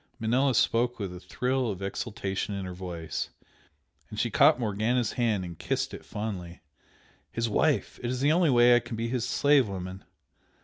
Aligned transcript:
Manella 0.17 0.55
spoke 0.55 0.97
with 0.97 1.15
a 1.15 1.19
thrill 1.19 1.69
of 1.69 1.79
exultation 1.83 2.55
in 2.55 2.65
her 2.65 2.73
voice, 2.73 3.29
and 4.09 4.19
she 4.19 4.31
caught 4.31 4.59
Morgana's 4.59 5.11
hand 5.11 5.45
and 5.45 5.59
kissed 5.59 5.93
it 5.93 6.03
fondly 6.03 6.59
"His 7.31 7.47
wife! 7.47 7.99
It 8.01 8.09
is 8.09 8.19
the 8.19 8.31
only 8.31 8.49
way 8.49 8.75
I 8.75 8.79
can 8.79 8.95
be 8.95 9.09
his 9.09 9.27
slave 9.27 9.67
woman! 9.69 10.03